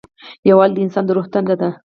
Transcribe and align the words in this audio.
یووالی 0.49 0.73
د 0.75 0.79
انسان 0.85 1.03
د 1.05 1.09
روح 1.15 1.27
تنده 1.33 1.55
ده. 1.61 1.69